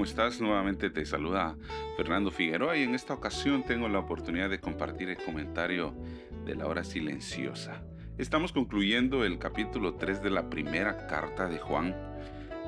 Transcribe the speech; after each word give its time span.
¿Cómo 0.00 0.08
estás? 0.08 0.40
Nuevamente 0.40 0.88
te 0.88 1.04
saluda 1.04 1.58
Fernando 1.98 2.30
Figueroa 2.30 2.74
y 2.74 2.84
en 2.84 2.94
esta 2.94 3.12
ocasión 3.12 3.64
tengo 3.64 3.86
la 3.86 3.98
oportunidad 3.98 4.48
de 4.48 4.58
compartir 4.58 5.10
el 5.10 5.18
comentario 5.18 5.94
de 6.46 6.54
la 6.54 6.68
hora 6.68 6.84
silenciosa. 6.84 7.82
Estamos 8.16 8.50
concluyendo 8.54 9.26
el 9.26 9.38
capítulo 9.38 9.96
3 9.96 10.22
de 10.22 10.30
la 10.30 10.48
primera 10.48 11.06
carta 11.06 11.48
de 11.48 11.58
Juan 11.58 11.94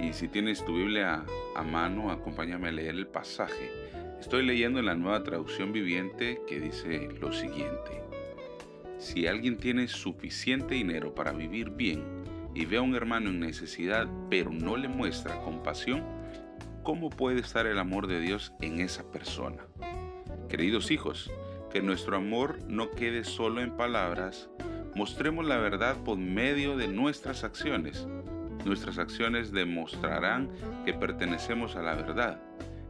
y 0.00 0.14
si 0.14 0.28
tienes 0.28 0.64
tu 0.64 0.74
Biblia 0.74 1.26
a 1.54 1.62
mano, 1.62 2.10
acompáñame 2.10 2.68
a 2.68 2.72
leer 2.72 2.94
el 2.94 3.08
pasaje. 3.08 3.72
Estoy 4.18 4.46
leyendo 4.46 4.78
en 4.78 4.86
la 4.86 4.94
nueva 4.94 5.22
traducción 5.22 5.70
viviente 5.70 6.40
que 6.48 6.58
dice 6.60 7.10
lo 7.20 7.34
siguiente. 7.34 8.02
Si 8.96 9.26
alguien 9.26 9.58
tiene 9.58 9.86
suficiente 9.88 10.76
dinero 10.76 11.14
para 11.14 11.32
vivir 11.32 11.68
bien 11.68 12.02
y 12.54 12.64
ve 12.64 12.78
a 12.78 12.80
un 12.80 12.94
hermano 12.94 13.28
en 13.28 13.40
necesidad 13.40 14.08
pero 14.30 14.50
no 14.50 14.78
le 14.78 14.88
muestra 14.88 15.42
compasión, 15.42 16.16
¿cómo 16.88 17.10
puede 17.10 17.40
estar 17.40 17.66
el 17.66 17.78
amor 17.78 18.06
de 18.06 18.18
Dios 18.18 18.54
en 18.62 18.80
esa 18.80 19.12
persona? 19.12 19.66
Queridos 20.48 20.90
hijos, 20.90 21.30
que 21.70 21.82
nuestro 21.82 22.16
amor 22.16 22.60
no 22.66 22.92
quede 22.92 23.24
solo 23.24 23.60
en 23.60 23.76
palabras, 23.76 24.48
mostremos 24.94 25.44
la 25.44 25.58
verdad 25.58 26.02
por 26.02 26.16
medio 26.16 26.78
de 26.78 26.88
nuestras 26.88 27.44
acciones. 27.44 28.08
Nuestras 28.64 28.96
acciones 28.96 29.52
demostrarán 29.52 30.48
que 30.86 30.94
pertenecemos 30.94 31.76
a 31.76 31.82
la 31.82 31.94
verdad. 31.94 32.40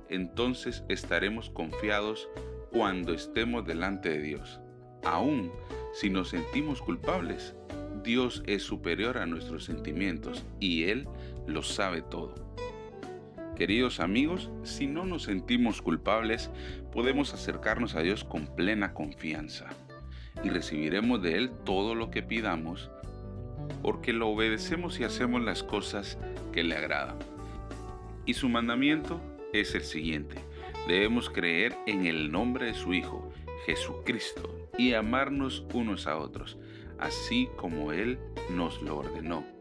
Entonces 0.09 0.85
estaremos 0.89 1.51
confiados 1.51 2.29
cuando 2.71 3.13
estemos 3.13 3.67
delante 3.67 4.11
de 4.11 4.21
Dios. 4.21 4.61
Aún 5.03 5.51
si 5.93 6.09
nos 6.09 6.29
sentimos 6.29 6.81
culpables, 6.83 7.57
Dios 8.05 8.45
es 8.47 8.63
superior 8.63 9.19
a 9.19 9.27
nuestros 9.27 9.65
sentimientos 9.65 10.47
y 10.61 10.85
Él 10.85 11.09
lo 11.49 11.65
sabe 11.65 12.03
todo. 12.03 12.49
Queridos 13.59 13.99
amigos, 13.99 14.51
si 14.63 14.87
no 14.87 15.05
nos 15.05 15.25
sentimos 15.25 15.83
culpables, 15.83 16.49
podemos 16.93 17.35
acercarnos 17.35 17.97
a 17.97 18.03
Dios 18.03 18.23
con 18.23 18.47
plena 18.47 18.95
confianza 18.95 19.67
y 20.45 20.49
recibiremos 20.49 21.21
de 21.21 21.37
Él 21.37 21.51
todo 21.65 21.97
lo 21.97 22.11
que 22.13 22.23
pidamos 22.23 22.89
porque 23.83 24.13
lo 24.13 24.29
obedecemos 24.29 25.01
y 25.01 25.05
hacemos 25.05 25.43
las 25.43 25.63
cosas 25.63 26.19
que 26.53 26.63
le 26.63 26.77
agradan. 26.77 27.19
Y 28.27 28.35
su 28.35 28.49
mandamiento 28.49 29.21
es 29.53 29.75
el 29.75 29.83
siguiente. 29.83 30.37
Debemos 30.87 31.31
creer 31.31 31.77
en 31.87 32.07
el 32.07 32.31
nombre 32.31 32.67
de 32.67 32.75
su 32.75 32.95
Hijo, 32.95 33.33
Jesucristo, 33.67 34.71
y 34.77 34.95
amarnos 34.95 35.65
unos 35.75 36.07
a 36.07 36.17
otros, 36.17 36.59
así 36.99 37.49
como 37.57 37.93
Él 37.93 38.19
nos 38.51 38.81
lo 38.83 38.99
ordenó. 38.99 39.58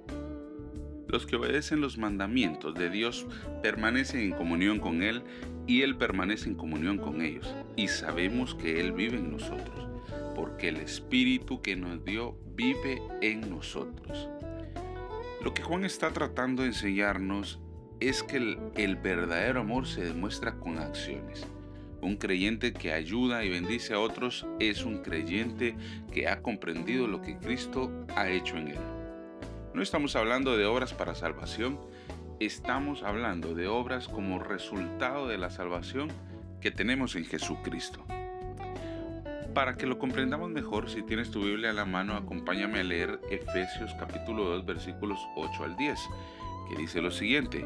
Los 1.08 1.26
que 1.26 1.38
obedecen 1.38 1.80
los 1.80 1.98
mandamientos 1.98 2.74
de 2.76 2.90
Dios 2.90 3.26
permanecen 3.64 4.22
en 4.22 4.32
comunión 4.32 4.80
con 4.80 5.04
Él 5.04 5.24
y 5.66 5.82
Él 5.82 5.96
permanece 5.96 6.50
en 6.50 6.56
comunión 6.56 6.98
con 6.98 7.22
ellos. 7.22 7.56
Y 7.76 7.88
sabemos 7.88 8.56
que 8.56 8.82
Él 8.82 8.92
vive 8.92 9.18
en 9.18 9.32
nosotros, 9.32 9.88
porque 10.36 10.68
el 10.68 10.78
Espíritu 10.78 11.62
que 11.62 11.76
nos 11.76 12.04
dio 12.04 12.38
vive 12.56 13.02
en 13.22 13.50
nosotros. 13.50 14.30
Lo 15.44 15.54
que 15.54 15.64
Juan 15.64 15.86
está 15.86 16.12
tratando 16.12 16.64
de 16.64 16.70
enseñarnos 16.70 17.60
es 18.00 18.22
que 18.22 18.38
el, 18.38 18.60
el 18.76 18.96
verdadero 18.98 19.62
amor 19.62 19.88
se 19.88 20.04
demuestra 20.04 20.56
con 20.56 20.78
acciones. 20.78 21.48
Un 22.02 22.18
creyente 22.18 22.74
que 22.74 22.92
ayuda 22.92 23.44
y 23.44 23.50
bendice 23.50 23.94
a 23.94 24.00
otros 24.00 24.46
es 24.60 24.84
un 24.84 25.00
creyente 25.00 25.76
que 26.12 26.28
ha 26.28 26.42
comprendido 26.42 27.08
lo 27.08 27.22
que 27.22 27.38
Cristo 27.38 27.92
ha 28.16 28.30
hecho 28.30 28.58
en 28.58 28.70
él. 28.70 28.97
No 29.78 29.84
estamos 29.84 30.16
hablando 30.16 30.58
de 30.58 30.66
obras 30.66 30.96
para 30.96 31.14
salvación, 31.14 31.80
estamos 32.40 33.04
hablando 33.04 33.54
de 33.54 33.68
obras 33.68 34.08
como 34.08 34.40
resultado 34.40 35.28
de 35.28 35.38
la 35.38 35.52
salvación 35.52 36.10
que 36.62 36.72
tenemos 36.72 37.16
en 37.16 37.26
Jesucristo. 37.26 38.04
Para 39.54 39.78
que 39.78 39.86
lo 39.86 40.00
comprendamos 40.00 40.50
mejor, 40.50 40.90
si 40.90 41.04
tienes 41.04 41.30
tu 41.30 41.44
Biblia 41.44 41.70
a 41.70 41.74
la 41.74 41.86
mano, 41.86 42.16
acompáñame 42.16 42.80
a 42.80 42.84
leer 42.84 43.20
Efesios 43.30 43.94
capítulo 44.00 44.46
2 44.46 44.66
versículos 44.66 45.20
8 45.36 45.66
al 45.66 45.78
10, 45.78 46.00
que 46.70 46.76
dice 46.76 47.00
lo 47.00 47.12
siguiente, 47.12 47.64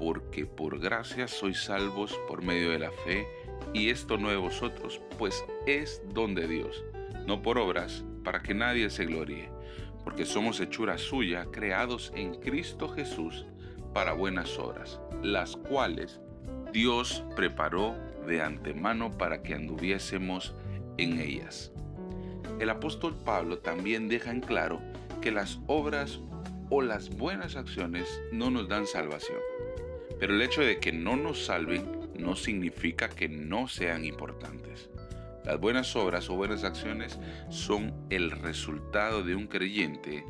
porque 0.00 0.46
por 0.46 0.80
gracia 0.80 1.28
sois 1.28 1.60
salvos 1.60 2.18
por 2.26 2.42
medio 2.42 2.72
de 2.72 2.80
la 2.80 2.90
fe, 2.90 3.24
y 3.72 3.90
esto 3.90 4.18
no 4.18 4.30
de 4.30 4.36
vosotros, 4.36 5.00
pues 5.16 5.44
es 5.64 6.02
don 6.12 6.34
de 6.34 6.48
Dios, 6.48 6.82
no 7.24 7.40
por 7.40 7.56
obras, 7.56 8.04
para 8.24 8.42
que 8.42 8.52
nadie 8.52 8.90
se 8.90 9.06
gloríe 9.06 9.54
porque 10.06 10.24
somos 10.24 10.60
hechura 10.60 10.98
suya, 10.98 11.48
creados 11.50 12.12
en 12.14 12.36
Cristo 12.36 12.88
Jesús 12.88 13.44
para 13.92 14.12
buenas 14.12 14.56
obras, 14.56 15.00
las 15.20 15.56
cuales 15.56 16.20
Dios 16.72 17.24
preparó 17.34 17.96
de 18.24 18.40
antemano 18.40 19.10
para 19.10 19.42
que 19.42 19.54
anduviésemos 19.54 20.54
en 20.96 21.18
ellas. 21.18 21.72
El 22.60 22.70
apóstol 22.70 23.16
Pablo 23.24 23.58
también 23.58 24.06
deja 24.06 24.30
en 24.30 24.42
claro 24.42 24.80
que 25.20 25.32
las 25.32 25.58
obras 25.66 26.20
o 26.70 26.82
las 26.82 27.10
buenas 27.10 27.56
acciones 27.56 28.22
no 28.30 28.48
nos 28.52 28.68
dan 28.68 28.86
salvación. 28.86 29.40
Pero 30.20 30.34
el 30.34 30.42
hecho 30.42 30.60
de 30.60 30.78
que 30.78 30.92
no 30.92 31.16
nos 31.16 31.46
salven 31.46 32.12
no 32.16 32.36
significa 32.36 33.08
que 33.08 33.28
no 33.28 33.66
sean 33.66 34.04
importantes. 34.04 34.88
Las 35.46 35.60
buenas 35.60 35.94
obras 35.94 36.28
o 36.28 36.34
buenas 36.34 36.64
acciones 36.64 37.20
son 37.50 37.94
el 38.10 38.32
resultado 38.32 39.22
de 39.22 39.36
un 39.36 39.46
creyente 39.46 40.24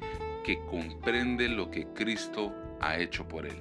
que 0.45 0.61
comprende 0.67 1.49
lo 1.49 1.71
que 1.71 1.87
Cristo 1.95 2.55
ha 2.83 2.99
hecho 2.99 3.27
por 3.27 3.47
él. 3.47 3.57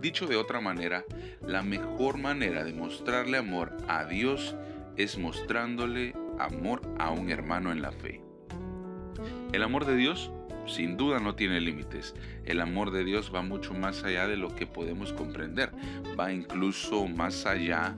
Dicho 0.00 0.28
de 0.28 0.36
otra 0.36 0.60
manera, 0.60 1.04
la 1.44 1.62
mejor 1.62 2.18
manera 2.18 2.62
de 2.62 2.72
mostrarle 2.72 3.38
amor 3.38 3.76
a 3.88 4.04
Dios 4.04 4.54
es 4.96 5.18
mostrándole 5.18 6.14
amor 6.38 6.82
a 7.00 7.10
un 7.10 7.28
hermano 7.30 7.72
en 7.72 7.82
la 7.82 7.90
fe. 7.90 8.22
El 9.52 9.64
amor 9.64 9.84
de 9.84 9.96
Dios 9.96 10.30
sin 10.68 10.96
duda 10.96 11.18
no 11.18 11.34
tiene 11.34 11.60
límites. 11.60 12.14
El 12.44 12.60
amor 12.60 12.92
de 12.92 13.02
Dios 13.02 13.32
va 13.34 13.42
mucho 13.42 13.74
más 13.74 14.04
allá 14.04 14.28
de 14.28 14.36
lo 14.36 14.54
que 14.54 14.68
podemos 14.68 15.12
comprender. 15.12 15.72
Va 16.18 16.32
incluso 16.32 17.08
más 17.08 17.46
allá 17.46 17.96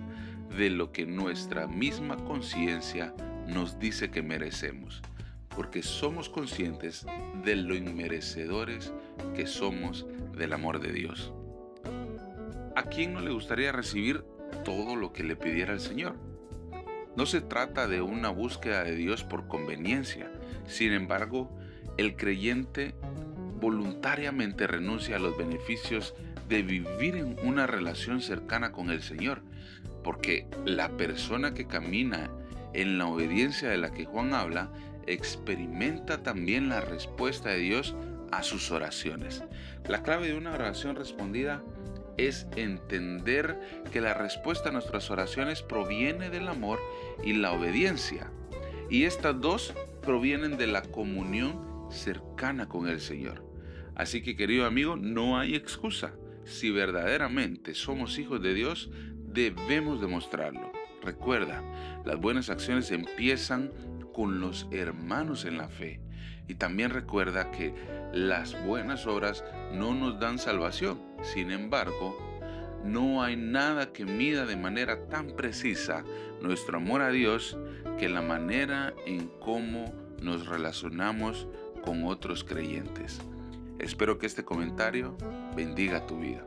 de 0.57 0.71
lo 0.71 0.93
que 0.93 1.07
nuestra 1.07 1.67
misma 1.67 2.17
conciencia 2.17 3.15
nos 3.47 3.79
dice 3.79 4.11
que 4.11 4.23
merecemos, 4.23 5.03
porque 5.55 5.83
somos 5.83 6.29
conscientes 6.29 7.07
de 7.45 7.57
lo 7.57 7.75
inmerecedores 7.75 8.93
que 9.35 9.47
somos 9.47 10.07
del 10.37 10.53
amor 10.53 10.81
de 10.81 10.93
Dios. 10.93 11.33
¿A 12.77 12.85
quién 12.85 13.13
no 13.13 13.21
le 13.21 13.31
gustaría 13.31 13.73
recibir 13.73 14.25
todo 14.65 14.97
lo 14.97 15.13
que 15.13 15.25
le 15.25 15.37
pidiera 15.37 15.73
el 15.73 15.81
Señor? 15.81 16.17
No 17.17 17.27
se 17.27 17.41
trata 17.41 17.89
de 17.89 18.01
una 18.01 18.31
búsqueda 18.31 18.85
de 18.85 18.95
Dios 18.95 19.25
por 19.25 19.49
conveniencia, 19.49 20.31
sin 20.67 20.93
embargo, 20.93 21.51
el 21.97 22.17
creyente 22.17 22.95
voluntariamente 23.61 24.67
renuncia 24.67 25.17
a 25.17 25.19
los 25.19 25.37
beneficios 25.37 26.15
de 26.49 26.63
vivir 26.63 27.17
en 27.17 27.37
una 27.45 27.67
relación 27.67 28.21
cercana 28.21 28.73
con 28.73 28.91
el 28.91 29.03
Señor, 29.03 29.43
porque 30.03 30.47
la 30.65 30.97
persona 30.97 31.55
que 31.55 31.67
camina 31.67 32.31
en 32.73 32.99
la 32.99 33.07
obediencia 33.07 33.69
de 33.69 33.79
la 33.79 33.93
que 33.93 34.05
Juan 34.05 34.35
habla 34.35 34.71
experimenta 35.07 36.23
también 36.23 36.69
la 36.69 36.81
respuesta 36.81 37.51
de 37.51 37.59
Dios 37.59 37.95
a 38.31 38.43
sus 38.43 38.71
oraciones. 38.71 39.43
La 39.89 40.03
clave 40.03 40.29
de 40.29 40.37
una 40.37 40.53
oración 40.53 40.97
respondida 40.97 41.63
es 42.17 42.47
entender 42.57 43.59
que 43.93 44.01
la 44.01 44.15
respuesta 44.15 44.69
a 44.69 44.73
nuestras 44.73 45.11
oraciones 45.11 45.63
proviene 45.63 46.31
del 46.31 46.49
amor 46.49 46.79
y 47.25 47.33
la 47.33 47.53
obediencia. 47.53 48.31
Y 48.89 49.05
estas 49.05 49.41
dos 49.41 49.75
provienen 50.03 50.57
de 50.57 50.67
la 50.67 50.83
comunión 50.83 51.89
cercana 51.91 52.69
con 52.69 52.89
el 52.89 53.01
Señor. 53.01 53.45
Así 53.95 54.23
que 54.23 54.37
querido 54.37 54.67
amigo, 54.67 54.97
no 54.97 55.39
hay 55.39 55.55
excusa. 55.55 56.13
Si 56.45 56.71
verdaderamente 56.71 57.75
somos 57.75 58.19
hijos 58.19 58.43
de 58.43 58.55
Dios, 58.55 58.91
debemos 59.33 60.01
demostrarlo. 60.01 60.73
Recuerda, 61.03 61.63
las 62.05 62.21
buenas 62.21 62.51
acciones 62.51 62.91
empiezan 62.91 63.71
con 64.13 64.41
los 64.41 64.67
hermanos 64.71 65.45
en 65.45 65.57
la 65.59 65.69
fe. 65.69 66.01
Y 66.49 66.57
también 66.57 66.91
recuerda 66.91 67.51
que 67.51 67.75
las 68.13 68.61
buenas 68.65 69.07
obras 69.07 69.45
no 69.73 69.95
nos 69.95 70.19
dan 70.19 70.39
salvación. 70.39 71.01
Sin 71.23 71.51
embargo, 71.51 72.19
no 72.85 73.23
hay 73.23 73.37
nada 73.37 73.93
que 73.93 74.05
mida 74.05 74.47
de 74.47 74.57
manera 74.57 75.07
tan 75.07 75.29
precisa 75.37 76.05
nuestro 76.41 76.79
amor 76.79 77.03
a 77.03 77.11
Dios 77.11 77.57
que 77.99 78.09
la 78.09 78.23
manera 78.23 78.95
en 79.07 79.29
cómo 79.39 79.93
nos 80.21 80.47
relacionamos 80.47 81.47
con 81.83 82.05
otros 82.05 82.45
creyentes. 82.45 83.21
Espero 83.79 84.19
que 84.19 84.27
este 84.27 84.45
comentario 84.45 85.17
bendiga 85.55 86.07
tu 86.07 86.19
vida. 86.19 86.47